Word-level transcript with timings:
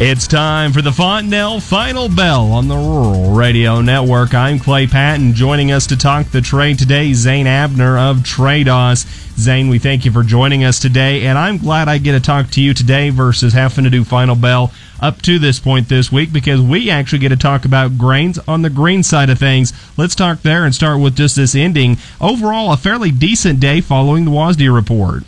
It's 0.00 0.28
time 0.28 0.72
for 0.72 0.80
the 0.80 0.92
Fontanelle 0.92 1.58
Final 1.58 2.08
Bell 2.08 2.52
on 2.52 2.68
the 2.68 2.76
Rural 2.76 3.32
Radio 3.32 3.80
Network. 3.80 4.32
I'm 4.32 4.60
Clay 4.60 4.86
Patton. 4.86 5.34
Joining 5.34 5.72
us 5.72 5.88
to 5.88 5.96
talk 5.96 6.28
the 6.28 6.40
trade 6.40 6.78
today, 6.78 7.12
Zane 7.14 7.48
Abner 7.48 7.98
of 7.98 8.18
Tredas. 8.18 9.06
Zane, 9.36 9.68
we 9.68 9.80
thank 9.80 10.04
you 10.04 10.12
for 10.12 10.22
joining 10.22 10.62
us 10.62 10.78
today, 10.78 11.26
and 11.26 11.36
I'm 11.36 11.58
glad 11.58 11.88
I 11.88 11.98
get 11.98 12.12
to 12.12 12.20
talk 12.20 12.48
to 12.50 12.60
you 12.60 12.74
today 12.74 13.10
versus 13.10 13.54
having 13.54 13.82
to 13.82 13.90
do 13.90 14.04
Final 14.04 14.36
Bell 14.36 14.72
up 15.00 15.20
to 15.22 15.40
this 15.40 15.58
point 15.58 15.88
this 15.88 16.12
week 16.12 16.32
because 16.32 16.60
we 16.60 16.90
actually 16.90 17.18
get 17.18 17.30
to 17.30 17.36
talk 17.36 17.64
about 17.64 17.98
grains 17.98 18.38
on 18.46 18.62
the 18.62 18.70
green 18.70 19.02
side 19.02 19.30
of 19.30 19.40
things. 19.40 19.72
Let's 19.96 20.14
talk 20.14 20.42
there 20.42 20.64
and 20.64 20.72
start 20.72 21.00
with 21.00 21.16
just 21.16 21.34
this 21.34 21.56
ending. 21.56 21.96
Overall, 22.20 22.72
a 22.72 22.76
fairly 22.76 23.10
decent 23.10 23.58
day 23.58 23.80
following 23.80 24.24
the 24.24 24.30
WASDE 24.30 24.72
report. 24.72 25.24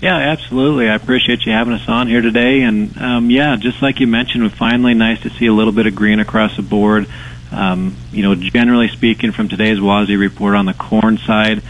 Yeah, 0.00 0.14
absolutely. 0.14 0.90
I 0.90 0.94
appreciate 0.94 1.46
you 1.46 1.52
having 1.52 1.72
us 1.72 1.88
on 1.88 2.06
here 2.06 2.20
today. 2.20 2.62
And 2.62 2.96
um, 2.98 3.30
yeah, 3.30 3.56
just 3.56 3.80
like 3.80 3.98
you 3.98 4.06
mentioned, 4.06 4.52
finally 4.52 4.92
nice 4.92 5.20
to 5.22 5.30
see 5.30 5.46
a 5.46 5.52
little 5.52 5.72
bit 5.72 5.86
of 5.86 5.94
green 5.94 6.20
across 6.20 6.56
the 6.56 6.62
board. 6.62 7.06
Um, 7.50 7.96
you 8.12 8.22
know, 8.22 8.34
generally 8.34 8.88
speaking, 8.88 9.32
from 9.32 9.48
today's 9.48 9.78
WASDE 9.78 10.18
report 10.18 10.54
on 10.54 10.66
the 10.66 10.74
corn 10.74 11.16
side, 11.16 11.62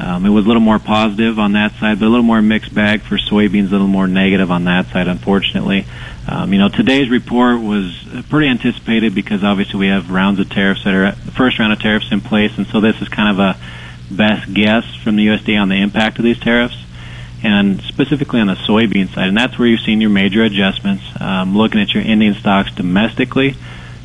um, 0.00 0.26
it 0.26 0.30
was 0.30 0.44
a 0.44 0.48
little 0.48 0.62
more 0.62 0.78
positive 0.78 1.38
on 1.38 1.52
that 1.52 1.72
side, 1.74 2.00
but 2.00 2.06
a 2.06 2.08
little 2.08 2.24
more 2.24 2.42
mixed 2.42 2.74
bag 2.74 3.02
for 3.02 3.16
soybeans, 3.16 3.68
a 3.68 3.72
little 3.72 3.86
more 3.86 4.08
negative 4.08 4.50
on 4.50 4.64
that 4.64 4.86
side, 4.86 5.06
unfortunately. 5.06 5.86
Um, 6.26 6.52
you 6.52 6.58
know, 6.58 6.68
today's 6.68 7.10
report 7.10 7.60
was 7.60 7.96
pretty 8.28 8.48
anticipated 8.48 9.14
because 9.14 9.44
obviously 9.44 9.78
we 9.78 9.88
have 9.88 10.10
rounds 10.10 10.40
of 10.40 10.50
tariffs 10.50 10.84
that 10.84 10.94
are 10.94 11.12
the 11.12 11.32
first 11.32 11.58
round 11.58 11.72
of 11.72 11.80
tariffs 11.80 12.10
in 12.10 12.20
place, 12.20 12.56
and 12.56 12.66
so 12.66 12.80
this 12.80 13.00
is 13.00 13.08
kind 13.08 13.30
of 13.30 13.38
a 13.38 14.14
best 14.14 14.52
guess 14.52 14.84
from 14.96 15.16
the 15.16 15.26
USDA 15.26 15.60
on 15.60 15.68
the 15.68 15.80
impact 15.80 16.18
of 16.18 16.24
these 16.24 16.38
tariffs 16.38 16.76
and 17.42 17.80
specifically 17.82 18.40
on 18.40 18.46
the 18.46 18.54
soybean 18.54 19.12
side. 19.14 19.28
And 19.28 19.36
that's 19.36 19.58
where 19.58 19.68
you've 19.68 19.80
seen 19.80 20.00
your 20.00 20.10
major 20.10 20.42
adjustments. 20.42 21.04
Um, 21.20 21.56
looking 21.56 21.80
at 21.80 21.94
your 21.94 22.02
ending 22.02 22.34
stocks 22.34 22.72
domestically, 22.74 23.56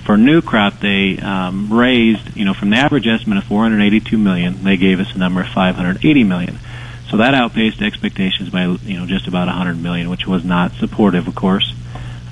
for 0.06 0.18
new 0.18 0.42
crop, 0.42 0.80
they 0.80 1.18
um, 1.18 1.72
raised, 1.72 2.36
you 2.36 2.46
know, 2.46 2.54
from 2.54 2.70
the 2.72 2.78
average 2.78 3.08
estimate 3.08 3.38
of 3.38 3.46
482 3.46 4.18
million, 4.18 4.64
they 4.64 4.78
gave 4.78 5.00
us 5.00 5.16
a 5.16 5.18
number 5.18 5.42
of 5.42 5.48
580 5.48 6.24
million. 6.24 6.60
So 7.10 7.18
that 7.18 7.34
outpaced 7.34 7.82
expectations 7.82 8.50
by, 8.50 8.66
you 8.66 9.00
know, 9.00 9.06
just 9.06 9.28
about 9.28 9.48
100 9.48 9.82
million, 9.82 10.10
which 10.10 10.28
was 10.28 10.44
not 10.44 10.74
supportive, 10.74 11.28
of 11.28 11.36
course. 11.36 11.74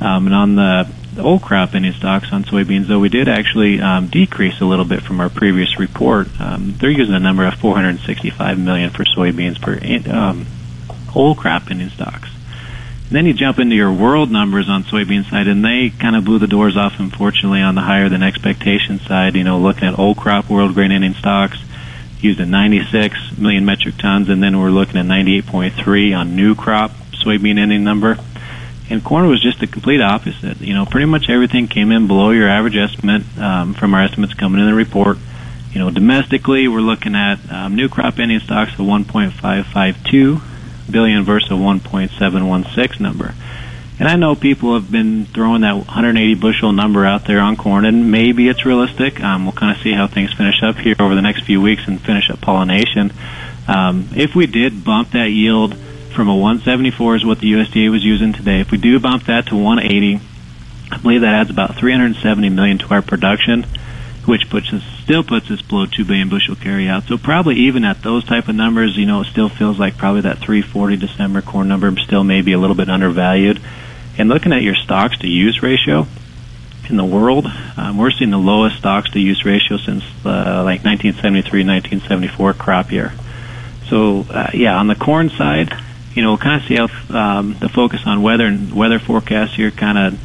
Um, 0.02 0.25
and 0.25 0.35
on 0.35 0.55
the 0.55 0.88
old 1.19 1.44
crop 1.44 1.75
ending 1.75 1.94
stocks 1.94 2.33
on 2.33 2.44
soybeans, 2.44 2.88
though, 2.88 2.99
we 2.99 3.09
did 3.09 3.29
actually 3.29 3.79
um, 3.79 4.07
decrease 4.07 4.59
a 4.59 4.66
little 4.66 4.85
bit 4.85 5.03
from 5.03 5.19
our 5.19 5.29
previous 5.29 5.79
report. 5.79 6.27
Um, 6.41 6.75
they're 6.77 6.89
using 6.89 7.13
a 7.13 7.19
number 7.19 7.45
of 7.45 7.53
465 7.55 8.59
million 8.59 8.89
for 8.89 9.03
soybeans 9.03 9.61
per 9.61 9.77
um, 10.11 10.47
whole 11.11 11.35
crop 11.35 11.69
ending 11.69 11.89
stocks. 11.89 12.29
And 13.11 13.17
then 13.17 13.25
you 13.25 13.33
jump 13.33 13.59
into 13.59 13.75
your 13.75 13.91
world 13.91 14.31
numbers 14.31 14.69
on 14.69 14.83
soybean 14.83 15.29
side, 15.29 15.47
and 15.49 15.65
they 15.65 15.89
kind 15.89 16.15
of 16.15 16.23
blew 16.23 16.39
the 16.39 16.47
doors 16.47 16.77
off, 16.77 16.93
unfortunately, 16.97 17.59
on 17.59 17.75
the 17.75 17.81
higher 17.81 18.07
than 18.07 18.23
expectation 18.23 18.99
side. 18.99 19.35
You 19.35 19.43
know, 19.43 19.59
looking 19.59 19.83
at 19.83 19.99
old 19.99 20.15
crop 20.15 20.49
world 20.49 20.73
grain 20.73 20.93
ending 20.93 21.13
stocks, 21.13 21.57
used 22.21 22.39
at 22.39 22.47
96 22.47 23.37
million 23.37 23.65
metric 23.65 23.97
tons, 23.97 24.29
and 24.29 24.41
then 24.41 24.57
we're 24.57 24.69
looking 24.69 24.95
at 24.95 25.05
98.3 25.05 26.17
on 26.17 26.37
new 26.37 26.55
crop 26.55 26.91
soybean 27.11 27.59
ending 27.59 27.83
number. 27.83 28.17
And 28.89 29.03
corn 29.03 29.27
was 29.27 29.41
just 29.41 29.59
the 29.59 29.67
complete 29.67 30.01
opposite. 30.01 30.61
You 30.61 30.73
know, 30.73 30.85
pretty 30.85 31.05
much 31.05 31.29
everything 31.29 31.67
came 31.67 31.91
in 31.91 32.07
below 32.07 32.31
your 32.31 32.47
average 32.47 32.77
estimate 32.77 33.23
um, 33.37 33.73
from 33.73 33.93
our 33.93 34.03
estimates 34.03 34.33
coming 34.35 34.61
in 34.61 34.67
the 34.67 34.73
report. 34.73 35.17
You 35.73 35.79
know, 35.79 35.89
domestically, 35.89 36.69
we're 36.69 36.79
looking 36.79 37.16
at 37.16 37.39
um, 37.51 37.75
new 37.75 37.89
crop 37.89 38.19
ending 38.19 38.39
stocks 38.39 38.71
of 38.73 38.85
1.552 38.85 40.50
billion 40.90 41.24
versus 41.24 41.50
a 41.52 41.53
1.716 41.53 43.00
number. 43.00 43.34
And 44.00 44.09
I 44.09 44.16
know 44.16 44.34
people 44.34 44.74
have 44.74 44.92
been 44.92 45.25
throwing 45.25 45.62
that 45.62 45.75
180 45.75 46.34
bushel 46.36 46.72
number 46.72 47.06
out 47.06 47.25
there 47.25 47.40
on 47.40 47.56
corn, 47.56 47.86
and 47.86 48.12
maybe 48.12 48.47
it's 48.47 48.66
realistic. 48.66 49.22
Um, 49.22 49.46
we'll 49.46 49.52
kind 49.52 49.75
of 49.75 49.84
see 49.84 49.94
how 49.94 50.08
things 50.08 50.34
finish 50.34 50.64
up 50.64 50.78
here 50.78 50.96
over 51.00 51.14
the 51.14 51.22
next 51.22 51.44
few 51.44 51.62
weeks 51.62 51.84
and 51.88 52.02
finish 52.02 52.30
up 52.31 52.42
pollination. 52.42 53.14
Um, 53.68 54.09
if 54.16 54.34
we 54.34 54.47
did 54.47 54.84
bump 54.84 55.12
that 55.12 55.30
yield 55.30 55.75
from 56.16 56.30
a 56.30 56.36
174 56.36 57.18
is 57.18 57.25
what 57.25 57.40
the 57.40 57.52
USDA 57.53 57.92
was 57.92 58.03
using 58.03 58.34
today, 58.34 58.59
if 58.59 58.72
we 58.72 58.80
do 58.80 59.00
bump 59.00 59.25
that 59.25 59.46
to 59.48 59.56
180, 59.56 60.19
I 60.92 60.98
believe 60.98 61.22
that 61.22 61.36
adds 61.36 61.52
about 61.52 61.75
370 61.75 62.50
million 62.50 62.80
to 62.80 62.88
our 62.94 63.02
production 63.03 63.66
which 64.25 64.49
puts 64.49 64.71
us 64.71 64.83
still 65.03 65.23
puts 65.23 65.49
us 65.49 65.61
below 65.61 65.85
two 65.85 66.05
billion 66.05 66.29
bushel 66.29 66.55
carryout. 66.55 67.07
So 67.07 67.17
probably 67.17 67.55
even 67.55 67.83
at 67.83 68.01
those 68.01 68.23
type 68.23 68.47
of 68.47 68.55
numbers, 68.55 68.97
you 68.97 69.05
know, 69.05 69.21
it 69.21 69.25
still 69.25 69.49
feels 69.49 69.79
like 69.79 69.97
probably 69.97 70.21
that 70.21 70.37
340 70.37 70.97
December 70.97 71.41
corn 71.41 71.67
number 71.67 71.95
still 71.97 72.23
may 72.23 72.41
be 72.41 72.53
a 72.53 72.59
little 72.59 72.75
bit 72.75 72.89
undervalued. 72.89 73.59
And 74.17 74.29
looking 74.29 74.53
at 74.53 74.61
your 74.61 74.75
stocks 74.75 75.17
to 75.19 75.27
use 75.27 75.63
ratio 75.63 76.05
in 76.89 76.97
the 76.97 77.05
world, 77.05 77.47
um, 77.77 77.97
we're 77.97 78.11
seeing 78.11 78.31
the 78.31 78.37
lowest 78.37 78.77
stocks 78.77 79.09
to 79.11 79.19
use 79.19 79.43
ratio 79.45 79.77
since 79.77 80.03
uh, 80.25 80.63
like 80.63 80.83
1973, 80.83 81.63
1974 81.63 82.53
crop 82.53 82.91
year. 82.91 83.13
So 83.89 84.25
uh, 84.29 84.51
yeah, 84.53 84.77
on 84.77 84.88
the 84.88 84.95
corn 84.95 85.29
side, 85.29 85.73
you 86.13 86.21
know, 86.21 86.31
we'll 86.31 86.38
kind 86.38 86.61
of 86.61 86.67
see 86.67 86.75
how 86.75 87.38
um, 87.39 87.55
the 87.59 87.69
focus 87.69 88.01
on 88.05 88.21
weather 88.21 88.45
and 88.45 88.73
weather 88.73 88.99
forecast 88.99 89.55
here 89.55 89.71
kind 89.71 89.97
of 89.97 90.19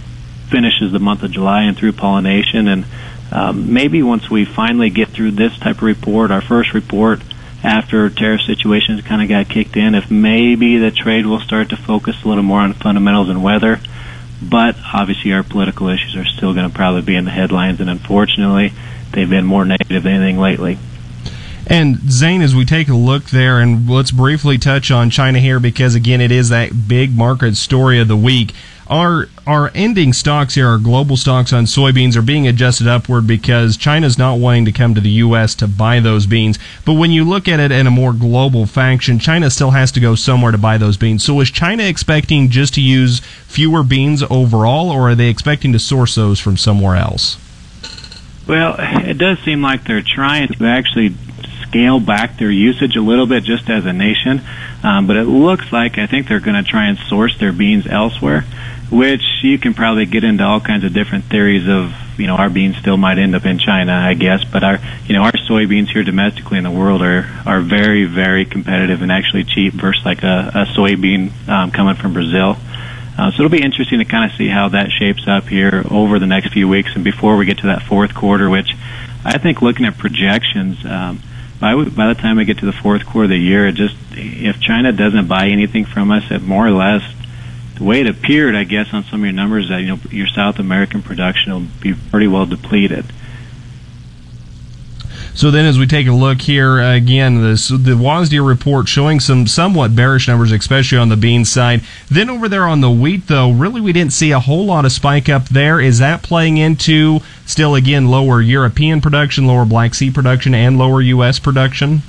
finishes 0.50 0.92
the 0.92 0.98
month 0.98 1.22
of 1.22 1.30
July 1.30 1.62
and 1.62 1.76
through 1.76 1.92
pollination 1.92 2.68
and 2.68 2.84
um, 3.32 3.72
maybe 3.72 4.02
once 4.02 4.30
we 4.30 4.44
finally 4.44 4.90
get 4.90 5.08
through 5.08 5.32
this 5.32 5.56
type 5.58 5.76
of 5.76 5.82
report, 5.82 6.30
our 6.30 6.40
first 6.40 6.74
report 6.74 7.20
after 7.62 8.08
tariff 8.10 8.42
situations 8.42 9.02
kind 9.02 9.22
of 9.22 9.28
got 9.28 9.48
kicked 9.48 9.76
in, 9.76 9.94
if 9.94 10.10
maybe 10.10 10.78
the 10.78 10.90
trade 10.90 11.26
will 11.26 11.40
start 11.40 11.70
to 11.70 11.76
focus 11.76 12.22
a 12.24 12.28
little 12.28 12.44
more 12.44 12.60
on 12.60 12.72
fundamentals 12.74 13.28
and 13.28 13.42
weather. 13.42 13.80
But 14.40 14.76
obviously, 14.94 15.32
our 15.32 15.42
political 15.42 15.88
issues 15.88 16.14
are 16.14 16.24
still 16.24 16.54
going 16.54 16.68
to 16.68 16.74
probably 16.74 17.02
be 17.02 17.16
in 17.16 17.24
the 17.24 17.30
headlines, 17.30 17.80
and 17.80 17.90
unfortunately, 17.90 18.72
they've 19.12 19.28
been 19.28 19.46
more 19.46 19.64
negative 19.64 20.02
than 20.02 20.12
anything 20.12 20.38
lately. 20.38 20.78
And 21.66 21.96
Zane, 22.10 22.42
as 22.42 22.54
we 22.54 22.64
take 22.64 22.88
a 22.88 22.94
look 22.94 23.24
there, 23.24 23.58
and 23.58 23.90
let's 23.90 24.12
briefly 24.12 24.56
touch 24.56 24.92
on 24.92 25.10
China 25.10 25.40
here 25.40 25.58
because 25.58 25.96
again, 25.96 26.20
it 26.20 26.30
is 26.30 26.50
that 26.50 26.86
big 26.86 27.16
market 27.16 27.56
story 27.56 27.98
of 27.98 28.06
the 28.06 28.16
week. 28.16 28.54
Our 28.88 29.26
our 29.46 29.70
ending 29.74 30.12
stocks 30.12 30.54
here, 30.54 30.68
our 30.68 30.78
global 30.78 31.16
stocks 31.16 31.52
on 31.52 31.64
soybeans, 31.64 32.16
are 32.16 32.22
being 32.22 32.46
adjusted 32.46 32.86
upward 32.86 33.26
because 33.26 33.76
China's 33.76 34.16
not 34.16 34.38
wanting 34.38 34.64
to 34.66 34.72
come 34.72 34.94
to 34.94 35.00
the 35.00 35.10
U.S. 35.10 35.54
to 35.56 35.66
buy 35.66 35.98
those 36.00 36.26
beans. 36.26 36.58
But 36.84 36.94
when 36.94 37.10
you 37.10 37.24
look 37.24 37.48
at 37.48 37.58
it 37.58 37.72
in 37.72 37.86
a 37.86 37.90
more 37.90 38.12
global 38.12 38.66
fashion, 38.66 39.18
China 39.18 39.50
still 39.50 39.72
has 39.72 39.90
to 39.92 40.00
go 40.00 40.14
somewhere 40.14 40.52
to 40.52 40.58
buy 40.58 40.78
those 40.78 40.96
beans. 40.96 41.24
So 41.24 41.40
is 41.40 41.50
China 41.50 41.82
expecting 41.82 42.48
just 42.48 42.74
to 42.74 42.80
use 42.80 43.20
fewer 43.46 43.82
beans 43.82 44.22
overall, 44.30 44.90
or 44.90 45.10
are 45.10 45.14
they 45.14 45.28
expecting 45.28 45.72
to 45.72 45.78
source 45.78 46.14
those 46.14 46.38
from 46.38 46.56
somewhere 46.56 46.96
else? 46.96 47.38
Well, 48.46 48.76
it 48.78 49.18
does 49.18 49.40
seem 49.40 49.62
like 49.62 49.84
they're 49.84 50.02
trying 50.02 50.48
to 50.48 50.64
actually 50.66 51.14
scale 51.62 51.98
back 51.98 52.38
their 52.38 52.50
usage 52.50 52.96
a 52.96 53.00
little 53.00 53.26
bit 53.26 53.44
just 53.44 53.68
as 53.68 53.84
a 53.84 53.92
nation. 53.92 54.40
Um, 54.82 55.06
but 55.06 55.16
it 55.16 55.24
looks 55.24 55.72
like 55.72 55.98
I 55.98 56.06
think 56.06 56.28
they're 56.28 56.40
going 56.40 56.62
to 56.62 56.68
try 56.68 56.86
and 56.86 56.98
source 56.98 57.36
their 57.38 57.52
beans 57.52 57.86
elsewhere, 57.86 58.44
which 58.90 59.22
you 59.42 59.58
can 59.58 59.74
probably 59.74 60.06
get 60.06 60.22
into 60.22 60.44
all 60.44 60.60
kinds 60.60 60.84
of 60.84 60.92
different 60.92 61.24
theories 61.24 61.68
of, 61.68 61.92
you 62.18 62.26
know, 62.26 62.36
our 62.36 62.48
beans 62.48 62.76
still 62.76 62.96
might 62.96 63.18
end 63.18 63.34
up 63.34 63.44
in 63.44 63.58
China, 63.58 63.92
I 63.92 64.14
guess, 64.14 64.44
but 64.44 64.62
our, 64.62 64.78
you 65.06 65.14
know, 65.14 65.22
our 65.22 65.32
soybeans 65.32 65.88
here 65.88 66.04
domestically 66.04 66.58
in 66.58 66.64
the 66.64 66.70
world 66.70 67.02
are, 67.02 67.28
are 67.44 67.60
very, 67.60 68.04
very 68.04 68.44
competitive 68.44 69.02
and 69.02 69.10
actually 69.10 69.44
cheap 69.44 69.74
versus 69.74 70.04
like 70.04 70.22
a, 70.22 70.50
a 70.54 70.64
soybean 70.76 71.30
um, 71.48 71.72
coming 71.72 71.96
from 71.96 72.12
Brazil. 72.12 72.56
Uh, 73.18 73.30
so 73.30 73.44
it'll 73.44 73.48
be 73.48 73.62
interesting 73.62 73.98
to 73.98 74.04
kind 74.04 74.30
of 74.30 74.36
see 74.36 74.48
how 74.48 74.68
that 74.68 74.90
shapes 74.90 75.26
up 75.26 75.44
here 75.44 75.82
over 75.90 76.18
the 76.18 76.26
next 76.26 76.52
few 76.52 76.68
weeks 76.68 76.94
and 76.94 77.02
before 77.02 77.36
we 77.36 77.46
get 77.46 77.58
to 77.58 77.66
that 77.68 77.82
fourth 77.82 78.14
quarter, 78.14 78.48
which 78.48 78.70
I 79.24 79.38
think 79.38 79.62
looking 79.62 79.86
at 79.86 79.98
projections, 79.98 80.84
um, 80.84 81.20
by 81.58 81.74
by 81.74 82.08
the 82.08 82.14
time 82.14 82.36
we 82.36 82.44
get 82.44 82.58
to 82.58 82.66
the 82.66 82.72
fourth 82.72 83.06
quarter 83.06 83.24
of 83.24 83.30
the 83.30 83.38
year, 83.38 83.66
it 83.66 83.74
just 83.74 83.96
if 84.12 84.60
China 84.60 84.92
doesn't 84.92 85.26
buy 85.26 85.48
anything 85.48 85.86
from 85.86 86.10
us, 86.10 86.30
it 86.30 86.42
more 86.42 86.66
or 86.66 86.70
less 86.70 87.02
the 87.76 87.84
way 87.84 88.00
it 88.00 88.06
appeared, 88.06 88.54
I 88.54 88.64
guess, 88.64 88.92
on 88.92 89.04
some 89.04 89.20
of 89.20 89.24
your 89.26 89.32
numbers 89.32 89.68
that 89.68 89.80
you 89.80 89.88
know 89.88 89.98
your 90.10 90.26
South 90.26 90.58
American 90.58 91.02
production 91.02 91.52
will 91.52 91.66
be 91.80 91.94
pretty 91.94 92.26
well 92.26 92.46
depleted. 92.46 93.04
So 95.34 95.50
then, 95.50 95.66
as 95.66 95.78
we 95.78 95.86
take 95.86 96.06
a 96.06 96.12
look 96.12 96.40
here 96.40 96.80
again, 96.80 97.42
this 97.42 97.68
the 97.68 97.94
WASDE 97.94 98.44
report 98.46 98.88
showing 98.88 99.20
some 99.20 99.46
somewhat 99.46 99.94
bearish 99.94 100.28
numbers, 100.28 100.50
especially 100.50 100.96
on 100.96 101.10
the 101.10 101.16
bean 101.16 101.44
side. 101.44 101.82
Then 102.10 102.30
over 102.30 102.48
there 102.48 102.66
on 102.66 102.80
the 102.80 102.90
wheat, 102.90 103.26
though, 103.26 103.50
really 103.50 103.82
we 103.82 103.92
didn't 103.92 104.14
see 104.14 104.30
a 104.30 104.40
whole 104.40 104.64
lot 104.64 104.86
of 104.86 104.92
spike 104.92 105.28
up 105.28 105.50
there. 105.50 105.78
Is 105.78 105.98
that 105.98 106.22
playing 106.22 106.56
into 106.56 107.20
still 107.44 107.74
again 107.74 108.08
lower 108.08 108.40
European 108.40 109.02
production, 109.02 109.46
lower 109.46 109.66
Black 109.66 109.94
Sea 109.94 110.10
production, 110.10 110.54
and 110.54 110.78
lower 110.78 111.02
U.S. 111.02 111.38
production? 111.38 112.00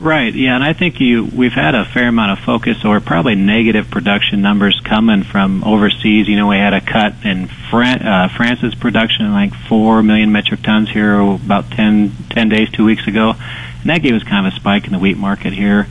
Right. 0.00 0.34
Yeah, 0.34 0.54
and 0.54 0.64
I 0.64 0.72
think 0.72 0.98
you 0.98 1.26
we've 1.26 1.52
had 1.52 1.74
a 1.74 1.84
fair 1.84 2.08
amount 2.08 2.32
of 2.32 2.42
focus 2.42 2.86
or 2.86 3.00
probably 3.00 3.34
negative 3.34 3.90
production 3.90 4.40
numbers 4.40 4.80
coming 4.82 5.24
from 5.24 5.62
overseas. 5.62 6.26
You 6.26 6.36
know, 6.36 6.48
we 6.48 6.56
had 6.56 6.72
a 6.72 6.80
cut 6.80 7.12
in 7.22 7.48
Fran- 7.48 8.02
uh, 8.06 8.28
France's 8.34 8.74
production, 8.74 9.30
like 9.30 9.52
four 9.68 10.02
million 10.02 10.32
metric 10.32 10.62
tons 10.62 10.88
here 10.88 11.20
about 11.20 11.70
10, 11.72 12.12
10 12.30 12.48
days, 12.48 12.70
two 12.70 12.86
weeks 12.86 13.06
ago, 13.06 13.34
and 13.34 13.90
that 13.90 13.98
gave 13.98 14.14
us 14.14 14.22
kind 14.22 14.46
of 14.46 14.54
a 14.54 14.56
spike 14.56 14.86
in 14.86 14.92
the 14.94 14.98
wheat 14.98 15.18
market 15.18 15.52
here. 15.52 15.86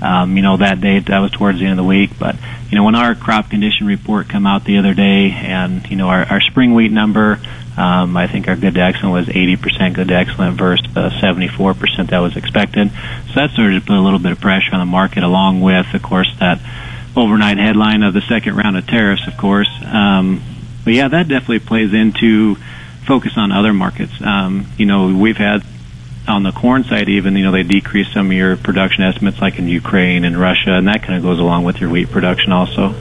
Um, 0.00 0.36
you 0.36 0.42
know, 0.42 0.56
that 0.56 0.80
day 0.80 0.98
that 0.98 1.20
was 1.20 1.30
towards 1.30 1.60
the 1.60 1.64
end 1.66 1.78
of 1.78 1.84
the 1.84 1.88
week, 1.88 2.18
but 2.18 2.34
you 2.68 2.76
know, 2.76 2.82
when 2.82 2.96
our 2.96 3.14
crop 3.14 3.48
condition 3.48 3.86
report 3.86 4.28
come 4.28 4.44
out 4.44 4.64
the 4.64 4.78
other 4.78 4.92
day, 4.92 5.30
and 5.30 5.88
you 5.88 5.94
know, 5.94 6.08
our, 6.08 6.24
our 6.24 6.40
spring 6.40 6.74
wheat 6.74 6.90
number 6.90 7.38
um, 7.76 8.16
I 8.16 8.26
think 8.26 8.48
our 8.48 8.56
good 8.56 8.74
to 8.74 8.80
excellent 8.80 9.12
was 9.12 9.34
80% 9.34 9.94
good 9.94 10.08
to 10.08 10.14
excellent 10.14 10.58
versus 10.58 10.86
the 10.92 11.08
74% 11.08 12.10
that 12.10 12.18
was 12.18 12.36
expected. 12.36 12.90
So 13.28 13.34
that 13.34 13.50
sort 13.52 13.72
of 13.72 13.86
put 13.86 13.96
a 13.96 14.00
little 14.00 14.18
bit 14.18 14.32
of 14.32 14.40
pressure 14.40 14.74
on 14.74 14.80
the 14.80 14.86
market, 14.86 15.22
along 15.22 15.62
with, 15.62 15.86
of 15.94 16.02
course, 16.02 16.30
that 16.38 16.60
overnight 17.16 17.58
headline 17.58 18.02
of 18.02 18.14
the 18.14 18.20
second 18.22 18.56
round 18.56 18.76
of 18.76 18.86
tariffs, 18.86 19.26
of 19.26 19.36
course. 19.36 19.70
Um, 19.84 20.42
but 20.84 20.94
yeah, 20.94 21.08
that 21.08 21.28
definitely 21.28 21.60
plays 21.60 21.94
into 21.94 22.56
focus 23.06 23.32
on 23.36 23.52
other 23.52 23.72
markets. 23.72 24.12
Um, 24.20 24.66
you 24.76 24.86
know, 24.86 25.16
we've 25.16 25.36
had 25.36 25.64
on 26.28 26.42
the 26.42 26.52
corn 26.52 26.84
side, 26.84 27.08
even 27.08 27.36
you 27.36 27.44
know 27.44 27.52
they 27.52 27.62
decreased 27.62 28.12
some 28.12 28.26
of 28.26 28.32
your 28.32 28.56
production 28.56 29.02
estimates, 29.04 29.40
like 29.40 29.58
in 29.58 29.68
Ukraine 29.68 30.24
and 30.24 30.36
Russia, 30.38 30.72
and 30.72 30.88
that 30.88 31.02
kind 31.02 31.14
of 31.14 31.22
goes 31.22 31.38
along 31.38 31.64
with 31.64 31.80
your 31.80 31.90
wheat 31.90 32.10
production 32.10 32.52
also. 32.52 32.94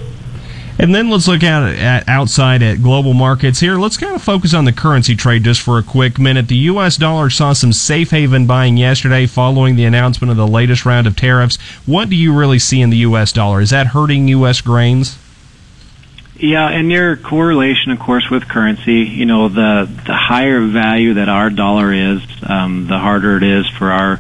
And 0.80 0.96
then 0.96 1.10
let's 1.10 1.28
look 1.28 1.44
at, 1.44 1.64
at 1.64 2.08
outside 2.08 2.64
at 2.64 2.82
global 2.82 3.14
markets 3.14 3.60
here. 3.60 3.78
Let's 3.78 3.98
kind 3.98 4.16
of 4.16 4.22
focus 4.22 4.54
on 4.54 4.66
the 4.66 4.72
currency 4.72 5.16
trade 5.16 5.44
just 5.44 5.62
for 5.62 5.78
a 5.78 5.84
quick 5.84 6.18
minute. 6.18 6.48
The 6.48 6.56
U.S. 6.56 6.98
dollar 6.98 7.30
saw 7.30 7.54
some 7.54 7.74
safe 7.74 8.12
haven 8.12 8.48
buying 8.48 8.78
yesterday 8.78 9.28
following 9.28 9.76
the 9.76 9.86
announcement 9.86 10.32
of 10.32 10.38
the 10.38 10.48
latest 10.48 10.86
round 10.86 11.08
of 11.08 11.16
tariffs. 11.16 11.58
What 11.86 12.10
do 12.10 12.16
you 12.16 12.34
really 12.34 12.60
see 12.60 12.82
in 12.82 12.90
the 12.90 12.98
U.S. 12.98 13.32
dollar? 13.32 13.62
Is 13.62 13.70
that 13.70 13.88
hurting 13.88 14.28
U.S. 14.30 14.62
grains? 14.62 15.18
Yeah, 16.42 16.68
and 16.70 16.92
your 16.92 17.18
correlation, 17.18 17.92
of 17.92 18.00
course, 18.00 18.28
with 18.32 18.48
currency, 18.48 19.02
you 19.04 19.28
know, 19.28 19.48
the 19.48 19.88
the 20.08 20.16
higher 20.16 20.66
value 20.66 21.14
that 21.16 21.30
our 21.30 21.52
dollar 21.52 21.94
is, 21.94 22.24
um, 22.42 22.88
the 22.88 22.98
harder 22.98 23.38
it 23.38 23.44
is 23.44 23.70
for 23.70 23.92
our 23.92 24.20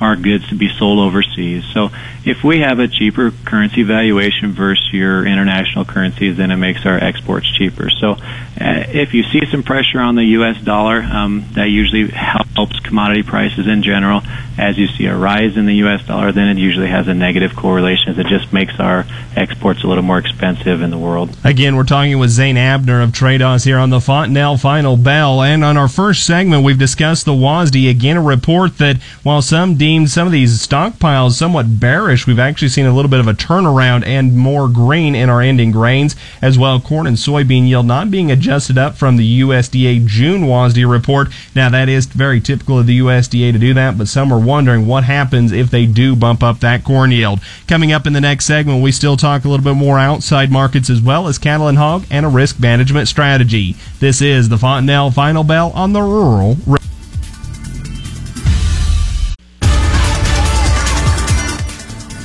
our 0.00 0.16
goods 0.16 0.48
to 0.48 0.54
be 0.54 0.68
sold 0.78 0.98
overseas. 0.98 1.64
So 1.72 1.90
if 2.24 2.42
we 2.44 2.60
have 2.60 2.78
a 2.78 2.88
cheaper 2.88 3.32
currency 3.44 3.82
valuation 3.82 4.52
versus 4.52 4.92
your 4.92 5.26
international 5.26 5.84
currencies, 5.84 6.36
then 6.36 6.50
it 6.50 6.56
makes 6.56 6.84
our 6.86 6.96
exports 6.96 7.50
cheaper. 7.50 7.90
So 7.90 8.12
uh, 8.12 8.16
if 8.58 9.14
you 9.14 9.22
see 9.24 9.42
some 9.50 9.62
pressure 9.62 10.00
on 10.00 10.16
the 10.16 10.24
U.S. 10.24 10.60
dollar, 10.62 11.02
um, 11.02 11.44
that 11.52 11.66
usually 11.66 12.08
helps 12.08 12.80
commodity 12.80 13.22
prices 13.22 13.66
in 13.66 13.82
general. 13.82 14.22
As 14.58 14.76
you 14.76 14.88
see 14.88 15.06
a 15.06 15.16
rise 15.16 15.56
in 15.56 15.66
the 15.66 15.76
U.S. 15.76 16.06
dollar, 16.06 16.32
then 16.32 16.48
it 16.48 16.60
usually 16.60 16.88
has 16.88 17.08
a 17.08 17.14
negative 17.14 17.56
correlation. 17.56 18.18
It 18.18 18.26
just 18.26 18.52
makes 18.52 18.78
our 18.78 19.06
exports 19.34 19.82
a 19.84 19.86
little 19.86 20.04
more 20.04 20.18
expensive 20.18 20.82
in 20.82 20.90
the 20.90 20.98
world. 20.98 21.36
Again, 21.44 21.76
we're 21.76 21.84
talking 21.84 22.18
with 22.18 22.30
Zane 22.30 22.56
Abner 22.56 23.00
of 23.00 23.10
Tredas 23.12 23.64
here 23.64 23.78
on 23.78 23.90
the 23.90 24.00
Fontanelle 24.00 24.58
Final 24.58 24.96
Bell. 24.96 25.42
And 25.42 25.64
on 25.64 25.76
our 25.76 25.88
first 25.88 26.26
segment, 26.26 26.64
we've 26.64 26.78
discussed 26.78 27.24
the 27.24 27.32
WASDE. 27.32 27.88
Again, 27.88 28.16
a 28.18 28.22
report 28.22 28.78
that 28.78 29.00
while 29.22 29.40
some 29.40 29.76
deemed 29.90 30.08
some 30.08 30.24
of 30.24 30.32
these 30.32 30.64
stockpiles 30.64 31.32
somewhat 31.32 31.80
bearish, 31.80 32.24
we've 32.24 32.38
actually 32.38 32.68
seen 32.68 32.86
a 32.86 32.94
little 32.94 33.10
bit 33.10 33.18
of 33.18 33.26
a 33.26 33.34
turnaround 33.34 34.06
and 34.06 34.36
more 34.36 34.68
green 34.68 35.16
in 35.16 35.28
our 35.28 35.40
ending 35.40 35.72
grains, 35.72 36.14
as 36.40 36.56
well 36.56 36.78
corn 36.78 37.08
and 37.08 37.16
soybean 37.16 37.66
yield 37.66 37.84
not 37.84 38.08
being 38.08 38.30
adjusted 38.30 38.78
up 38.78 38.96
from 38.96 39.16
the 39.16 39.40
USDA 39.40 40.06
June 40.06 40.42
WASDE 40.42 40.88
report. 40.88 41.30
Now, 41.56 41.70
that 41.70 41.88
is 41.88 42.06
very 42.06 42.40
typical 42.40 42.78
of 42.78 42.86
the 42.86 43.00
USDA 43.00 43.50
to 43.50 43.58
do 43.58 43.74
that, 43.74 43.98
but 43.98 44.06
some 44.06 44.32
are 44.32 44.38
wondering 44.38 44.86
what 44.86 45.02
happens 45.02 45.50
if 45.50 45.72
they 45.72 45.86
do 45.86 46.14
bump 46.14 46.40
up 46.40 46.60
that 46.60 46.84
corn 46.84 47.10
yield. 47.10 47.40
Coming 47.66 47.90
up 47.90 48.06
in 48.06 48.12
the 48.12 48.20
next 48.20 48.44
segment, 48.44 48.84
we 48.84 48.92
still 48.92 49.16
talk 49.16 49.44
a 49.44 49.48
little 49.48 49.64
bit 49.64 49.74
more 49.74 49.98
outside 49.98 50.52
markets 50.52 50.88
as 50.88 51.00
well 51.00 51.26
as 51.26 51.36
cattle 51.36 51.66
and 51.66 51.78
hog 51.78 52.06
and 52.12 52.24
a 52.24 52.28
risk 52.28 52.60
management 52.60 53.08
strategy. 53.08 53.74
This 53.98 54.22
is 54.22 54.50
the 54.50 54.56
Fontanelle 54.56 55.10
Final 55.10 55.42
Bell 55.42 55.72
on 55.74 55.94
the 55.94 56.02
Rural. 56.02 56.79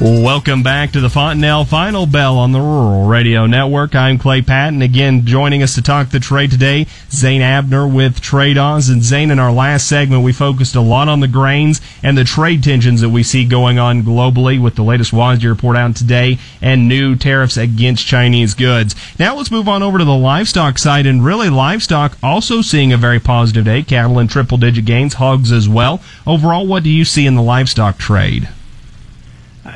Welcome 0.08 0.62
back 0.62 0.92
to 0.92 1.02
the 1.02 1.10
Fontanelle 1.10 1.66
Final 1.66 2.06
Bell 2.06 2.38
on 2.38 2.52
the 2.52 2.60
Rural 2.60 3.08
Radio 3.08 3.48
Network. 3.48 3.96
I'm 3.96 4.20
Clay 4.20 4.44
Patton. 4.44 4.84
Again, 4.84 5.26
joining 5.26 5.64
us 5.64 5.74
to 5.74 5.82
talk 5.82 6.12
the 6.12 6.20
trade 6.20 6.52
today, 6.52 6.86
Zane 7.10 7.42
Abner 7.42 7.88
with 7.88 8.22
Trade 8.22 8.56
Tredas. 8.56 8.88
And 8.92 9.02
Zane, 9.02 9.32
in 9.32 9.40
our 9.40 9.52
last 9.52 9.88
segment, 9.88 10.22
we 10.22 10.32
focused 10.32 10.76
a 10.76 10.82
lot 10.82 11.08
on 11.08 11.22
the 11.22 11.28
grains 11.28 11.82
and 12.04 12.16
the 12.16 12.24
trade 12.24 12.64
tensions 12.64 13.02
that 13.02 13.10
we 13.10 13.24
see 13.24 13.46
going 13.46 13.80
on 13.80 14.04
globally 14.04 14.62
with 14.62 14.76
the 14.76 14.84
latest 14.84 15.12
WASDE 15.12 15.50
report 15.50 15.76
out 15.76 15.96
today 15.96 16.38
and 16.62 16.88
new 16.88 17.16
tariffs 17.16 17.58
against 17.58 18.06
Chinese 18.06 18.54
goods. 18.54 18.96
Now 19.18 19.36
let's 19.36 19.50
move 19.50 19.68
on 19.68 19.82
over 19.82 19.98
to 19.98 20.06
the 20.06 20.14
livestock 20.16 20.78
side. 20.78 21.08
And 21.08 21.26
really, 21.26 21.50
livestock 21.50 22.16
also 22.22 22.62
seeing 22.62 22.94
a 22.94 22.98
very 22.98 23.20
positive 23.20 23.66
day. 23.66 23.82
Cattle 23.82 24.20
in 24.20 24.28
triple 24.28 24.60
digit 24.60 24.86
gains, 24.86 25.16
hogs 25.16 25.52
as 25.52 25.68
well. 25.68 26.00
Overall, 26.28 26.68
what 26.68 26.84
do 26.84 26.92
you 26.92 27.06
see 27.06 27.26
in 27.26 27.34
the 27.34 27.42
livestock 27.42 27.98
trade? 27.98 28.50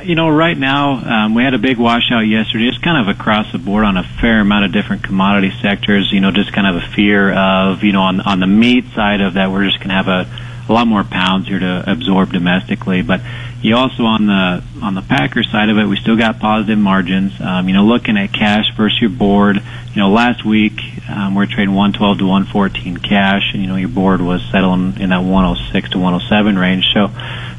You 0.03 0.15
know, 0.15 0.29
right 0.29 0.57
now 0.57 1.25
um, 1.25 1.35
we 1.35 1.43
had 1.43 1.53
a 1.53 1.57
big 1.57 1.77
washout 1.77 2.21
yesterday. 2.21 2.67
It's 2.67 2.77
kind 2.77 3.09
of 3.09 3.13
across 3.13 3.51
the 3.51 3.57
board 3.57 3.83
on 3.83 3.97
a 3.97 4.03
fair 4.03 4.39
amount 4.39 4.65
of 4.65 4.71
different 4.71 5.03
commodity 5.03 5.51
sectors. 5.61 6.11
You 6.11 6.21
know, 6.21 6.31
just 6.31 6.53
kind 6.53 6.67
of 6.67 6.81
a 6.81 6.87
fear 6.95 7.33
of 7.33 7.83
you 7.83 7.91
know 7.91 8.03
on 8.03 8.21
on 8.21 8.39
the 8.39 8.47
meat 8.47 8.85
side 8.95 9.19
of 9.19 9.33
that 9.33 9.51
we're 9.51 9.65
just 9.65 9.79
going 9.79 9.89
to 9.89 9.95
have 9.95 10.07
a 10.07 10.29
a 10.69 10.73
lot 10.73 10.87
more 10.87 11.03
pounds 11.03 11.47
here 11.47 11.59
to 11.59 11.83
absorb 11.85 12.31
domestically. 12.31 13.01
But 13.01 13.21
you 13.61 13.75
also 13.75 14.03
on 14.03 14.25
the 14.25 14.63
on 14.81 14.95
the 14.95 15.01
packer 15.01 15.43
side 15.43 15.69
of 15.69 15.77
it, 15.77 15.85
we 15.85 15.97
still 15.97 16.15
got 16.15 16.39
positive 16.39 16.77
margins. 16.77 17.33
Um, 17.41 17.67
you 17.67 17.73
know, 17.73 17.83
looking 17.83 18.17
at 18.17 18.31
cash 18.31 18.65
versus 18.75 18.99
your 19.01 19.09
board. 19.09 19.57
You 19.57 19.95
know, 19.95 20.09
last 20.09 20.45
week 20.45 20.79
um, 21.09 21.35
we're 21.35 21.45
trading 21.45 21.75
112 21.75 22.19
to 22.19 22.25
114 22.25 22.97
cash, 22.97 23.51
and 23.53 23.61
you 23.61 23.67
know 23.67 23.75
your 23.75 23.89
board 23.89 24.21
was 24.21 24.41
settling 24.51 24.99
in 24.99 25.09
that 25.09 25.23
106 25.23 25.89
to 25.89 25.97
107 25.97 26.57
range. 26.57 26.85
So 26.93 27.07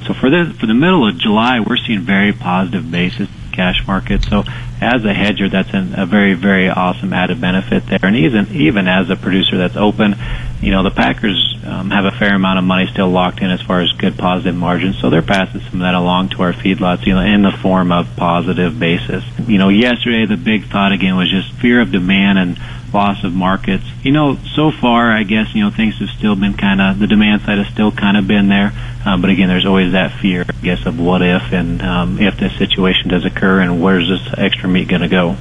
so 0.06 0.14
for 0.14 0.30
the 0.30 0.54
for 0.58 0.66
the 0.66 0.74
middle 0.74 1.06
of 1.06 1.18
July, 1.18 1.60
we're 1.60 1.76
seeing 1.76 2.00
very 2.00 2.32
positive 2.32 2.90
basis 2.90 3.28
cash 3.52 3.86
market. 3.86 4.24
So 4.24 4.44
as 4.80 5.04
a 5.04 5.12
hedger, 5.12 5.50
that's 5.50 5.74
an, 5.74 5.98
a 5.98 6.06
very 6.06 6.32
very 6.32 6.70
awesome 6.70 7.12
added 7.12 7.40
benefit 7.40 7.86
there. 7.86 7.98
And 8.02 8.16
even 8.16 8.48
even 8.56 8.88
as 8.88 9.10
a 9.10 9.16
producer 9.16 9.58
that's 9.58 9.76
open, 9.76 10.14
you 10.60 10.70
know 10.70 10.82
the 10.82 10.90
Packers 10.90 11.56
um, 11.64 11.90
have 11.90 12.04
a 12.04 12.10
fair 12.10 12.34
amount 12.34 12.58
of 12.58 12.64
money 12.64 12.86
still 12.86 13.08
locked 13.08 13.40
in 13.40 13.50
as 13.50 13.60
far 13.62 13.80
as 13.80 13.92
good 13.92 14.18
positive 14.18 14.54
margins. 14.54 14.98
So 14.98 15.10
they're 15.10 15.22
passing 15.22 15.60
some 15.60 15.74
of 15.74 15.80
that 15.80 15.94
along 15.94 16.30
to 16.30 16.42
our 16.42 16.52
feedlots, 16.52 17.06
you 17.06 17.14
know, 17.14 17.20
in 17.20 17.42
the 17.42 17.52
form 17.52 17.92
of 17.92 18.16
positive 18.16 18.78
basis. 18.78 19.24
You 19.46 19.58
know, 19.58 19.68
yesterday 19.68 20.26
the 20.26 20.36
big 20.36 20.66
thought 20.66 20.92
again 20.92 21.16
was 21.16 21.30
just 21.30 21.52
fear 21.54 21.80
of 21.80 21.92
demand 21.92 22.38
and 22.38 22.58
loss 22.92 23.22
of 23.24 23.32
markets. 23.32 23.84
You 24.02 24.12
know, 24.12 24.36
so 24.54 24.70
far, 24.70 25.10
I 25.10 25.22
guess, 25.22 25.54
you 25.54 25.62
know, 25.62 25.70
things 25.70 25.98
have 25.98 26.10
still 26.10 26.36
been 26.36 26.54
kind 26.54 26.80
of, 26.80 26.98
the 26.98 27.06
demand 27.06 27.42
side 27.42 27.58
has 27.58 27.68
still 27.68 27.92
kind 27.92 28.16
of 28.16 28.26
been 28.26 28.48
there. 28.48 28.72
Um, 29.04 29.20
but 29.20 29.30
again, 29.30 29.48
there's 29.48 29.66
always 29.66 29.92
that 29.92 30.20
fear, 30.20 30.44
I 30.46 30.52
guess, 30.62 30.84
of 30.86 30.98
what 30.98 31.22
if 31.22 31.52
and 31.52 31.80
um, 31.82 32.18
if 32.18 32.36
this 32.38 32.56
situation 32.58 33.08
does 33.08 33.24
occur 33.24 33.60
and 33.60 33.82
where's 33.82 34.08
this 34.08 34.34
extra 34.36 34.68
meat 34.68 34.88
going 34.88 35.02
to 35.02 35.08
go 35.08 35.36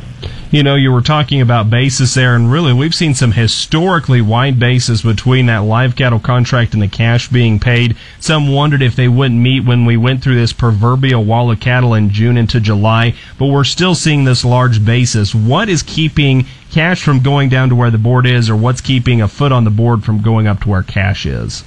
you 0.51 0.63
know, 0.63 0.75
you 0.75 0.91
were 0.91 1.01
talking 1.01 1.41
about 1.41 1.69
basis 1.69 2.15
there, 2.15 2.35
and 2.35 2.51
really 2.51 2.73
we've 2.73 2.95
seen 2.95 3.13
some 3.13 3.33
historically 3.33 4.19
wide 4.19 4.59
basis 4.59 5.03
between 5.03 5.45
that 5.45 5.59
live 5.59 5.95
cattle 5.95 6.19
contract 6.19 6.73
and 6.73 6.81
the 6.81 6.87
cash 6.87 7.27
being 7.27 7.59
paid. 7.59 7.95
Some 8.19 8.51
wondered 8.51 8.81
if 8.81 8.95
they 8.95 9.07
wouldn't 9.07 9.39
meet 9.39 9.63
when 9.63 9.85
we 9.85 9.95
went 9.95 10.23
through 10.23 10.35
this 10.35 10.53
proverbial 10.53 11.23
wall 11.23 11.51
of 11.51 11.59
cattle 11.59 11.93
in 11.93 12.09
June 12.09 12.35
into 12.35 12.59
July, 12.59 13.13
but 13.37 13.47
we're 13.47 13.63
still 13.63 13.93
seeing 13.93 14.23
this 14.23 14.43
large 14.43 14.83
basis. 14.83 15.35
What 15.35 15.69
is 15.69 15.83
keeping 15.83 16.45
cash 16.71 17.03
from 17.03 17.21
going 17.21 17.49
down 17.49 17.69
to 17.69 17.75
where 17.75 17.91
the 17.91 17.99
board 17.99 18.25
is, 18.25 18.49
or 18.49 18.55
what's 18.55 18.81
keeping 18.81 19.21
a 19.21 19.27
foot 19.27 19.51
on 19.51 19.65
the 19.65 19.69
board 19.69 20.03
from 20.03 20.21
going 20.21 20.47
up 20.47 20.61
to 20.61 20.69
where 20.69 20.83
cash 20.83 21.27
is? 21.27 21.63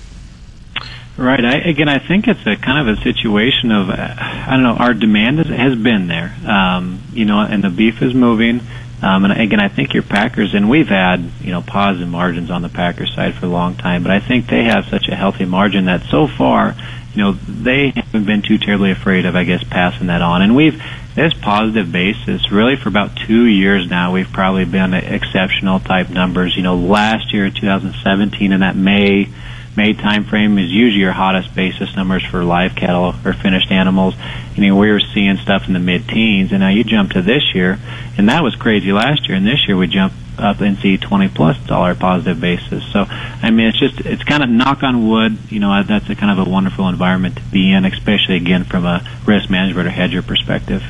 Right. 1.16 1.44
I, 1.44 1.56
again, 1.56 1.88
I 1.88 1.98
think 1.98 2.26
it's 2.26 2.46
a 2.46 2.56
kind 2.56 2.88
of 2.88 2.98
a 2.98 3.02
situation 3.02 3.70
of 3.70 3.90
uh, 3.90 3.94
I 3.96 4.50
don't 4.50 4.62
know. 4.62 4.74
Our 4.74 4.94
demand 4.94 5.38
has, 5.38 5.48
has 5.48 5.76
been 5.76 6.08
there, 6.08 6.34
um, 6.46 7.02
you 7.12 7.26
know, 7.26 7.40
and 7.40 7.62
the 7.62 7.70
beef 7.70 8.00
is 8.00 8.14
moving. 8.14 8.60
Um, 9.02 9.24
and 9.24 9.32
again, 9.32 9.60
I 9.60 9.68
think 9.68 9.94
your 9.94 10.04
Packers, 10.04 10.54
and 10.54 10.70
we've 10.70 10.88
had 10.88 11.20
you 11.40 11.50
know 11.50 11.60
positive 11.60 12.08
margins 12.08 12.50
on 12.50 12.62
the 12.62 12.70
Packers 12.70 13.14
side 13.14 13.34
for 13.34 13.46
a 13.46 13.50
long 13.50 13.74
time, 13.74 14.02
but 14.02 14.10
I 14.10 14.20
think 14.20 14.46
they 14.46 14.64
have 14.64 14.86
such 14.86 15.08
a 15.08 15.14
healthy 15.14 15.44
margin 15.44 15.84
that 15.84 16.02
so 16.04 16.26
far, 16.26 16.74
you 17.14 17.22
know, 17.22 17.32
they 17.32 17.90
haven't 17.90 18.24
been 18.24 18.40
too 18.40 18.56
terribly 18.56 18.90
afraid 18.90 19.26
of, 19.26 19.36
I 19.36 19.44
guess, 19.44 19.62
passing 19.64 20.06
that 20.06 20.22
on. 20.22 20.40
And 20.40 20.56
we've 20.56 20.82
this 21.14 21.34
positive 21.34 21.92
basis 21.92 22.50
really 22.50 22.76
for 22.76 22.88
about 22.88 23.14
two 23.14 23.44
years 23.44 23.90
now. 23.90 24.14
We've 24.14 24.32
probably 24.32 24.64
been 24.64 24.94
exceptional 24.94 25.78
type 25.78 26.08
numbers. 26.08 26.56
You 26.56 26.62
know, 26.62 26.76
last 26.76 27.34
year, 27.34 27.50
2017, 27.50 28.52
in 28.52 28.60
that 28.60 28.76
May 28.76 29.28
May 29.74 29.94
timeframe 29.94 30.62
is 30.62 30.70
usually 30.70 31.00
your 31.00 31.12
hottest 31.12 31.54
basis 31.54 31.96
numbers 31.96 32.22
for 32.24 32.44
live 32.44 32.74
cattle 32.74 33.14
or 33.24 33.32
finished 33.32 33.70
animals. 33.70 34.14
You 34.54 34.66
know, 34.66 34.76
we 34.76 34.90
were 34.90 35.00
seeing 35.00 35.38
stuff 35.38 35.66
in 35.66 35.72
the 35.72 35.78
mid-teens, 35.78 36.52
and 36.52 36.60
now 36.60 36.68
you 36.68 36.84
jump 36.84 37.12
to 37.12 37.22
this 37.22 37.54
year, 37.54 37.78
and 38.18 38.28
that 38.28 38.42
was 38.42 38.54
crazy 38.54 38.92
last 38.92 39.28
year, 39.28 39.36
and 39.38 39.46
this 39.46 39.66
year 39.66 39.76
we 39.76 39.86
jump 39.86 40.12
up 40.36 40.60
and 40.60 40.76
see 40.78 40.98
20 40.98 41.28
plus 41.28 41.56
dollar 41.66 41.94
positive 41.94 42.38
basis. 42.38 42.84
So, 42.92 43.06
I 43.08 43.50
mean, 43.50 43.68
it's 43.68 43.78
just, 43.78 44.00
it's 44.00 44.24
kind 44.24 44.42
of 44.42 44.50
knock 44.50 44.82
on 44.82 45.08
wood, 45.08 45.38
you 45.48 45.60
know, 45.60 45.82
that's 45.82 46.08
a 46.10 46.14
kind 46.14 46.38
of 46.38 46.46
a 46.46 46.50
wonderful 46.50 46.88
environment 46.88 47.36
to 47.36 47.42
be 47.44 47.72
in, 47.72 47.86
especially 47.86 48.36
again 48.36 48.64
from 48.64 48.84
a 48.84 49.02
risk 49.26 49.48
management 49.48 49.88
or 49.88 49.90
hedger 49.90 50.22
perspective. 50.22 50.82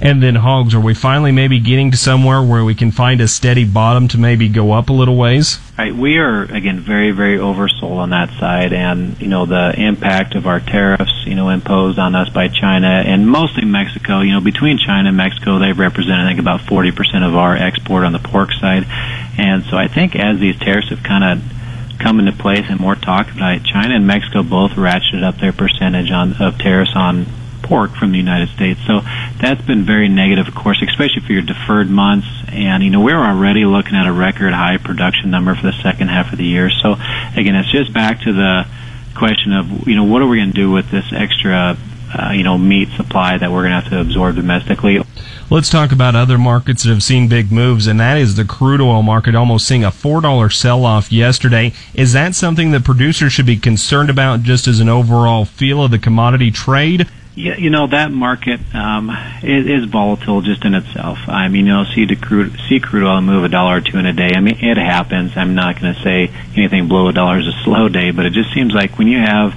And 0.00 0.22
then 0.22 0.34
hogs, 0.34 0.74
are 0.74 0.80
we 0.80 0.94
finally 0.94 1.32
maybe 1.32 1.58
getting 1.58 1.90
to 1.90 1.96
somewhere 1.96 2.42
where 2.42 2.64
we 2.64 2.74
can 2.74 2.90
find 2.90 3.20
a 3.20 3.28
steady 3.28 3.64
bottom 3.64 4.08
to 4.08 4.18
maybe 4.18 4.48
go 4.48 4.72
up 4.72 4.90
a 4.90 4.92
little 4.92 5.16
ways? 5.16 5.58
Right, 5.78 5.94
we 5.94 6.18
are 6.18 6.42
again 6.42 6.80
very, 6.80 7.12
very 7.12 7.38
oversold 7.38 7.96
on 7.96 8.10
that 8.10 8.30
side, 8.38 8.72
and 8.72 9.20
you 9.20 9.28
know 9.28 9.46
the 9.46 9.74
impact 9.76 10.34
of 10.34 10.46
our 10.46 10.60
tariffs, 10.60 11.24
you 11.26 11.34
know, 11.34 11.48
imposed 11.48 11.98
on 11.98 12.14
us 12.14 12.28
by 12.28 12.48
China 12.48 12.88
and 12.88 13.28
mostly 13.28 13.64
Mexico. 13.64 14.20
You 14.20 14.32
know, 14.32 14.40
between 14.40 14.78
China 14.78 15.08
and 15.08 15.16
Mexico, 15.16 15.58
they 15.58 15.72
represent 15.72 16.20
I 16.20 16.26
think 16.28 16.40
about 16.40 16.60
40% 16.60 17.26
of 17.26 17.36
our 17.36 17.56
export 17.56 18.04
on 18.04 18.12
the 18.12 18.18
pork 18.18 18.52
side, 18.52 18.84
and 19.38 19.64
so 19.64 19.76
I 19.76 19.88
think 19.88 20.14
as 20.14 20.38
these 20.38 20.58
tariffs 20.58 20.90
have 20.90 21.02
kind 21.02 21.24
of 21.24 21.98
come 21.98 22.18
into 22.20 22.32
place 22.32 22.66
and 22.68 22.78
more 22.78 22.94
talk 22.94 23.30
about 23.30 23.56
it, 23.56 23.64
China 23.64 23.94
and 23.94 24.06
Mexico 24.06 24.42
both 24.42 24.72
ratcheted 24.72 25.22
up 25.22 25.38
their 25.38 25.52
percentage 25.52 26.10
on 26.10 26.34
of 26.34 26.58
tariffs 26.58 26.94
on 26.94 27.26
pork 27.66 27.96
from 27.96 28.12
the 28.12 28.18
United 28.18 28.48
States. 28.50 28.80
So 28.86 29.00
that's 29.40 29.60
been 29.62 29.84
very 29.84 30.08
negative, 30.08 30.46
of 30.46 30.54
course, 30.54 30.80
especially 30.80 31.22
for 31.26 31.32
your 31.32 31.42
deferred 31.42 31.90
months. 31.90 32.28
And, 32.48 32.82
you 32.82 32.90
know, 32.90 33.00
we're 33.00 33.22
already 33.22 33.64
looking 33.64 33.94
at 33.94 34.06
a 34.06 34.12
record 34.12 34.52
high 34.52 34.78
production 34.78 35.30
number 35.30 35.54
for 35.54 35.62
the 35.62 35.76
second 35.82 36.08
half 36.08 36.32
of 36.32 36.38
the 36.38 36.44
year. 36.44 36.70
So, 36.70 36.92
again, 36.92 37.56
it's 37.56 37.70
just 37.70 37.92
back 37.92 38.20
to 38.22 38.32
the 38.32 38.66
question 39.16 39.52
of, 39.52 39.88
you 39.88 39.96
know, 39.96 40.04
what 40.04 40.22
are 40.22 40.28
we 40.28 40.38
going 40.38 40.52
to 40.52 40.54
do 40.54 40.70
with 40.70 40.90
this 40.90 41.12
extra, 41.12 41.76
uh, 42.14 42.30
you 42.30 42.44
know, 42.44 42.56
meat 42.56 42.88
supply 42.96 43.36
that 43.36 43.50
we're 43.50 43.62
going 43.62 43.72
to 43.72 43.80
have 43.80 43.90
to 43.90 44.00
absorb 44.00 44.36
domestically? 44.36 45.02
Let's 45.48 45.70
talk 45.70 45.92
about 45.92 46.16
other 46.16 46.38
markets 46.38 46.82
that 46.82 46.90
have 46.90 47.04
seen 47.04 47.28
big 47.28 47.52
moves, 47.52 47.86
and 47.86 48.00
that 48.00 48.18
is 48.18 48.34
the 48.34 48.44
crude 48.44 48.80
oil 48.80 49.02
market 49.02 49.34
almost 49.34 49.66
seeing 49.66 49.84
a 49.84 49.90
$4 49.90 50.52
sell 50.52 50.84
off 50.84 51.12
yesterday. 51.12 51.72
Is 51.94 52.12
that 52.14 52.34
something 52.34 52.72
that 52.72 52.84
producers 52.84 53.32
should 53.32 53.46
be 53.46 53.56
concerned 53.56 54.10
about 54.10 54.42
just 54.42 54.66
as 54.66 54.80
an 54.80 54.88
overall 54.88 55.44
feel 55.44 55.84
of 55.84 55.92
the 55.92 55.98
commodity 55.98 56.50
trade? 56.50 57.08
Yeah, 57.36 57.58
you 57.58 57.68
know 57.68 57.86
that 57.88 58.10
market 58.12 58.60
um, 58.74 59.10
is, 59.42 59.66
is 59.66 59.84
volatile 59.84 60.40
just 60.40 60.64
in 60.64 60.74
itself. 60.74 61.18
I 61.28 61.48
mean, 61.48 61.66
you 61.66 61.72
know, 61.72 61.84
see 61.84 62.06
crude 62.16 62.58
see 62.66 62.80
crude 62.80 63.06
oil 63.06 63.20
move 63.20 63.44
a 63.44 63.50
dollar 63.50 63.76
or 63.76 63.80
two 63.82 63.98
in 63.98 64.06
a 64.06 64.14
day. 64.14 64.30
I 64.34 64.40
mean, 64.40 64.56
it 64.58 64.78
happens. 64.78 65.36
I'm 65.36 65.54
not 65.54 65.78
going 65.78 65.94
to 65.94 66.00
say 66.00 66.30
anything 66.56 66.88
below 66.88 67.08
a 67.08 67.12
dollar 67.12 67.38
is 67.38 67.46
a 67.46 67.62
slow 67.62 67.90
day, 67.90 68.10
but 68.10 68.24
it 68.24 68.32
just 68.32 68.54
seems 68.54 68.72
like 68.72 68.96
when 68.96 69.06
you 69.06 69.18
have 69.18 69.52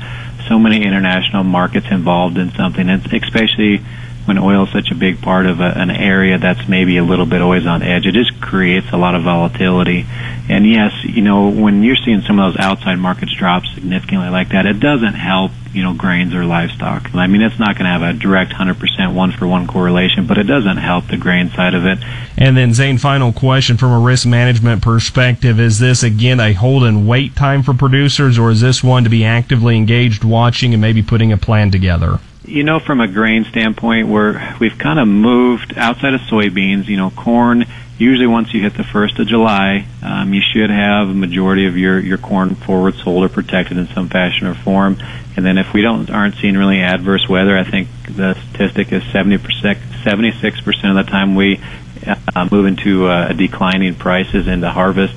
so 0.50 0.60
many 0.60 0.84
international 0.84 1.46
markets 1.46 1.88
involved 1.90 2.38
in 2.38 2.52
something, 2.52 2.90
and 2.90 3.02
especially 3.14 3.78
when 4.26 4.38
oil 4.38 4.66
is 4.66 4.72
such 4.74 4.92
a 4.92 4.96
big 4.96 5.22
part 5.22 5.46
of 5.46 5.62
a, 5.62 5.72
an 5.78 5.90
area 5.90 6.38
that's 6.38 6.68
maybe 6.68 6.98
a 6.98 7.04
little 7.04 7.26
bit 7.26 7.42
always 7.42 7.66
on 7.66 7.82
edge, 7.82 8.06
it 8.06 8.12
just 8.12 8.42
creates 8.42 8.88
a 8.92 8.98
lot 8.98 9.16
of 9.16 9.24
volatility. 9.24 10.06
And 10.50 10.68
yes, 10.68 10.92
you 11.06 11.22
know, 11.22 11.48
when 11.48 11.84
you're 11.84 11.96
seeing 11.96 12.24
some 12.24 12.40
of 12.40 12.54
those 12.54 12.62
outside 12.62 12.96
markets 12.96 13.34
drop 13.34 13.64
significantly 13.74 14.28
like 14.28 14.50
that, 14.50 14.66
it 14.66 14.82
doesn't 14.82 15.14
help 15.14 15.52
you 15.74 15.84
know, 15.84 15.94
grains 15.94 16.34
or 16.34 16.46
livestock. 16.46 17.14
I 17.14 17.28
mean, 17.28 17.42
it's 17.42 17.60
not 17.60 17.76
going 17.76 17.86
to 17.86 17.92
have 17.92 18.02
a 18.02 18.14
direct 18.14 18.52
100% 18.52 19.14
one 19.14 19.32
for 19.32 19.48
one 19.48 19.68
correlation, 19.68 20.28
but 20.28 20.38
it 20.38 20.44
doesn't 20.44 20.78
help 20.78 21.08
the 21.08 21.18
grain 21.18 21.50
side 21.50 21.74
of 21.74 21.86
it. 21.86 22.00
And 22.38 22.58
then, 22.58 22.74
Zane, 22.74 22.98
final 22.98 23.32
question 23.32 23.78
from 23.78 23.92
a 23.92 24.00
risk 24.00 24.26
management 24.26 24.82
perspective 24.82 25.60
is 25.60 25.80
this 25.80 26.04
again 26.04 26.40
a 26.40 26.54
hold 26.54 26.84
and 26.84 27.08
wait 27.08 27.36
time 27.36 27.64
for 27.64 27.74
producers, 27.74 28.38
or 28.38 28.52
is 28.52 28.62
this 28.62 28.84
one 28.84 29.04
to 29.04 29.10
be 29.10 29.24
actively 29.24 29.78
engaged, 29.78 30.24
watching, 30.24 30.74
and 30.74 30.82
maybe 30.82 31.02
putting 31.02 31.32
a 31.32 31.38
plan 31.38 31.72
together? 31.72 32.20
You 32.46 32.64
know, 32.64 32.80
from 32.80 33.00
a 33.00 33.08
grain 33.08 33.46
standpoint, 33.46 34.08
we're, 34.08 34.56
we've 34.60 34.78
kind 34.78 35.00
of 35.00 35.08
moved 35.08 35.74
outside 35.78 36.16
of 36.16 36.22
soybeans, 36.22 36.88
you 36.88 36.98
know, 36.98 37.12
corn 37.12 37.66
usually 38.00 38.28
once 38.28 38.54
you 38.54 38.62
hit 38.62 38.74
the 38.76 38.84
first 38.84 39.20
of 39.20 39.28
July, 39.28 39.86
um, 40.02 40.34
you 40.34 40.42
should 40.42 40.70
have 40.70 41.10
a 41.10 41.14
majority 41.14 41.68
of 41.68 41.78
your 41.78 42.00
your 42.00 42.18
corn 42.18 42.56
forward 42.56 42.96
sold 42.96 43.24
or 43.24 43.30
protected 43.30 43.78
in 43.78 43.88
some 43.90 44.10
fashion 44.10 44.48
or 44.48 44.56
form. 44.56 44.98
And 45.36 45.46
then 45.46 45.58
if 45.58 45.74
we 45.74 45.82
don't 45.82 46.10
aren't 46.10 46.36
seeing 46.36 46.58
really 46.58 46.82
adverse 46.82 47.28
weather, 47.30 47.58
I 47.58 47.64
think 47.64 47.88
the 48.06 48.34
statistic 48.50 48.92
is 48.92 49.04
70 49.12 49.38
percent, 49.38 49.80
76 50.04 50.62
percent 50.62 50.98
of 50.98 51.06
the 51.06 51.12
time 51.12 51.36
we 51.36 51.62
uh, 52.06 52.48
move 52.52 52.66
into 52.66 53.08
uh, 53.08 53.34
declining 53.34 53.96
prices 53.96 54.48
into 54.48 54.70
harvest. 54.70 55.16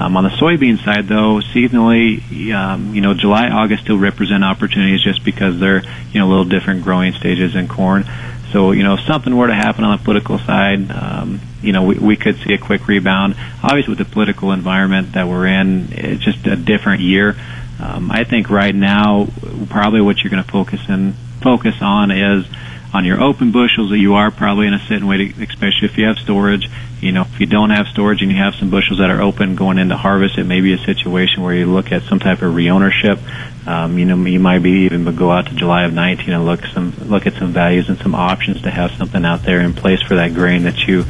Um, 0.00 0.16
on 0.16 0.24
the 0.24 0.30
soybean 0.30 0.82
side, 0.82 1.06
though, 1.06 1.40
seasonally, 1.54 2.52
um, 2.52 2.94
you 2.94 3.00
know, 3.00 3.14
July, 3.14 3.48
August 3.48 3.84
still 3.84 3.98
represent 3.98 4.42
opportunities 4.42 5.02
just 5.02 5.24
because 5.24 5.60
they're 5.60 5.82
you 6.12 6.20
know 6.20 6.26
a 6.26 6.30
little 6.30 6.44
different 6.44 6.82
growing 6.82 7.12
stages 7.12 7.54
in 7.54 7.68
corn. 7.68 8.04
So, 8.52 8.72
you 8.72 8.82
know, 8.82 8.94
if 8.94 9.00
something 9.06 9.34
were 9.34 9.46
to 9.46 9.54
happen 9.54 9.82
on 9.82 9.96
the 9.96 10.04
political 10.04 10.38
side, 10.38 10.90
um, 10.90 11.40
you 11.62 11.72
know, 11.72 11.84
we, 11.84 11.94
we 11.94 12.16
could 12.16 12.36
see 12.36 12.52
a 12.52 12.58
quick 12.58 12.86
rebound. 12.86 13.34
Obviously, 13.62 13.92
with 13.92 13.98
the 13.98 14.12
political 14.12 14.52
environment 14.52 15.12
that 15.12 15.26
we're 15.26 15.46
in, 15.46 15.88
it's 15.92 16.22
just 16.22 16.46
a 16.46 16.56
different 16.56 17.00
year. 17.00 17.34
Um, 17.82 18.12
I 18.12 18.22
think 18.22 18.48
right 18.48 18.74
now, 18.74 19.26
probably 19.68 20.00
what 20.00 20.22
you're 20.22 20.30
going 20.30 20.44
to 20.44 20.50
focus 20.50 20.80
in 20.88 21.14
focus 21.40 21.74
on 21.80 22.12
is 22.12 22.46
on 22.94 23.04
your 23.04 23.20
open 23.20 23.50
bushels 23.50 23.90
that 23.90 23.98
you 23.98 24.14
are 24.14 24.30
probably 24.30 24.68
in 24.68 24.74
a 24.74 24.78
sit 24.78 24.98
and 24.98 25.08
wait, 25.08 25.36
especially 25.38 25.88
if 25.88 25.98
you 25.98 26.06
have 26.06 26.16
storage. 26.18 26.70
You 27.00 27.10
know, 27.10 27.22
if 27.22 27.40
you 27.40 27.46
don't 27.46 27.70
have 27.70 27.88
storage 27.88 28.22
and 28.22 28.30
you 28.30 28.36
have 28.36 28.54
some 28.54 28.70
bushels 28.70 29.00
that 29.00 29.10
are 29.10 29.20
open 29.20 29.56
going 29.56 29.78
into 29.78 29.96
harvest, 29.96 30.38
it 30.38 30.44
may 30.44 30.60
be 30.60 30.72
a 30.74 30.78
situation 30.78 31.42
where 31.42 31.54
you 31.54 31.66
look 31.66 31.90
at 31.90 32.02
some 32.02 32.20
type 32.20 32.42
of 32.42 32.54
reownership. 32.54 33.18
Um, 33.66 33.98
you 33.98 34.04
know, 34.04 34.16
you 34.26 34.38
might 34.38 34.62
be 34.62 34.84
even 34.84 35.04
go 35.16 35.32
out 35.32 35.46
to 35.46 35.54
July 35.54 35.84
of 35.84 35.92
19 35.92 36.32
and 36.32 36.44
look 36.44 36.64
some 36.66 36.94
look 37.06 37.26
at 37.26 37.34
some 37.34 37.52
values 37.52 37.88
and 37.88 37.98
some 37.98 38.14
options 38.14 38.62
to 38.62 38.70
have 38.70 38.92
something 38.92 39.24
out 39.24 39.42
there 39.42 39.60
in 39.60 39.74
place 39.74 40.02
for 40.02 40.14
that 40.16 40.34
grain 40.34 40.62
that 40.64 40.86
you 40.86 41.04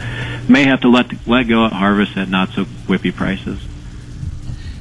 may 0.48 0.64
have 0.64 0.80
to 0.82 0.88
let 0.88 1.26
let 1.26 1.44
go 1.48 1.66
at 1.66 1.72
harvest 1.72 2.16
at 2.16 2.30
not 2.30 2.50
so 2.50 2.64
whippy 2.64 3.14
prices. 3.14 3.58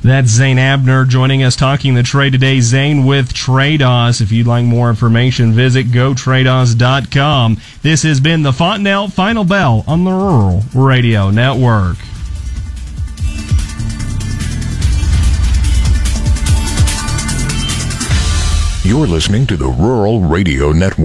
That's 0.04 0.30
Zane 0.30 0.58
Abner 0.58 1.06
joining 1.06 1.44
us 1.44 1.56
talking 1.56 1.94
the 1.94 2.02
trade 2.02 2.34
today. 2.34 2.60
Zane 2.60 3.06
with 3.06 3.34
Tredas. 3.34 4.20
If 4.20 4.32
you'd 4.32 4.48
like 4.48 4.66
more 4.66 4.90
information, 4.90 5.54
visit 5.54 5.88
gotredas.com. 5.88 7.58
This 7.84 8.02
has 8.02 8.20
been 8.20 8.42
the 8.42 8.52
Fontanelle 8.52 9.10
Final 9.10 9.44
Bell 9.44 9.84
on 9.86 10.04
the 10.04 10.12
Rural 10.12 10.64
Radio 10.74 11.30
Network. 11.30 11.98
You're 18.84 19.06
listening 19.06 19.46
to 19.46 19.56
the 19.56 19.68
Rural 19.68 20.22
Radio 20.22 20.72
Network. 20.72 20.98